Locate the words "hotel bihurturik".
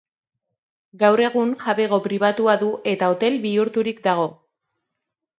3.15-4.01